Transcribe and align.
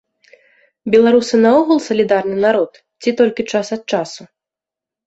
Беларусы 0.95 1.35
наогул 1.43 1.83
салідарны 1.89 2.35
народ 2.49 2.71
ці 3.01 3.15
толькі 3.21 3.49
час 3.55 3.67
ад 3.79 3.97
часу? 3.97 4.23